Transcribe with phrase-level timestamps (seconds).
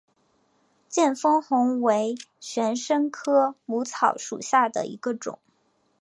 [0.89, 5.37] 见风红为玄参科母草属下的一个种。